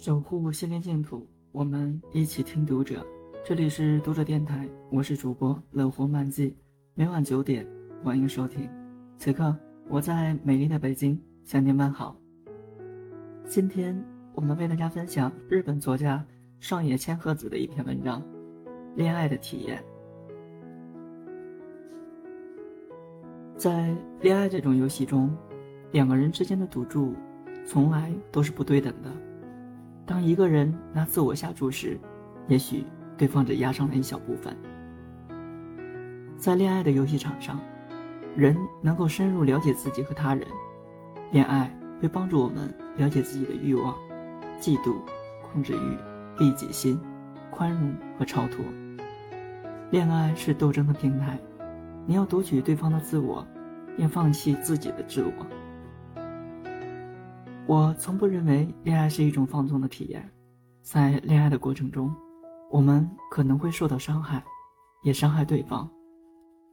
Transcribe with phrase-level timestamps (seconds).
[0.00, 3.04] 守护心灵净土，我们一起听读者。
[3.44, 6.56] 这里是读者电台，我是主播乐活漫记，
[6.94, 7.66] 每晚九点，
[8.04, 8.70] 欢迎收听。
[9.16, 9.54] 此刻
[9.88, 12.16] 我在美丽的北京向您问好。
[13.44, 14.00] 今天
[14.34, 16.24] 我们为大家分享日本作家
[16.60, 18.22] 上野千鹤子的一篇文章
[18.94, 19.82] 《恋爱的体验》。
[23.56, 25.36] 在恋爱这种游戏中，
[25.90, 27.16] 两个人之间的赌注
[27.66, 29.10] 从来都是不对等的。
[30.08, 32.00] 当一个人拿自我下注时，
[32.46, 32.82] 也许
[33.18, 34.56] 对方只压上了一小部分。
[36.38, 37.60] 在恋爱的游戏场上，
[38.34, 40.48] 人能够深入了解自己和他人。
[41.30, 43.94] 恋爱会帮助我们了解自己的欲望、
[44.58, 44.96] 嫉妒、
[45.42, 46.98] 控制欲、利己心、
[47.50, 48.64] 宽容和超脱。
[49.90, 51.38] 恋爱是斗争的平台，
[52.06, 53.46] 你要夺取对方的自我，
[53.94, 55.46] 并放弃自己的自我。
[57.68, 60.26] 我从不认为恋爱是一种放纵的体验，
[60.80, 62.10] 在恋爱的过程中，
[62.70, 64.42] 我们可能会受到伤害，
[65.02, 65.86] 也伤害对方，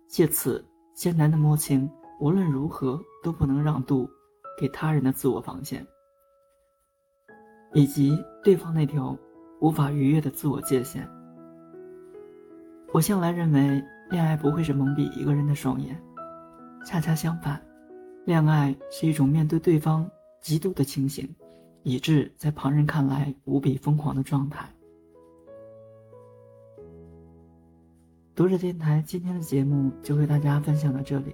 [0.07, 4.09] 借此艰难的摸清无论如何都不能让渡
[4.57, 5.85] 给他人的自我防线，
[7.73, 9.17] 以及对方那条
[9.59, 11.05] 无法逾越的自我界限。
[12.93, 16.01] 我向来认为，恋爱不会是蒙蔽一个人的双眼，
[16.85, 17.61] 恰恰相反，
[18.23, 20.09] 恋爱是一种面对对方。
[20.45, 21.27] 极度的清醒，
[21.81, 24.63] 以致在旁人看来无比疯狂的状态。
[28.35, 31.33] 读者电台今天的节目就为大家分享到这里，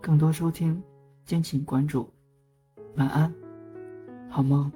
[0.00, 0.80] 更多收听
[1.24, 2.08] 敬请关注。
[2.94, 3.34] 晚安，
[4.30, 4.70] 好梦。